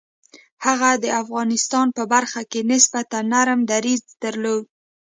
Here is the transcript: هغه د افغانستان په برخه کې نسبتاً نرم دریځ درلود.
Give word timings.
هغه 0.65 0.89
د 1.03 1.05
افغانستان 1.21 1.87
په 1.97 2.03
برخه 2.13 2.41
کې 2.51 2.61
نسبتاً 2.71 3.19
نرم 3.31 3.59
دریځ 3.71 4.01
درلود. 4.23 4.63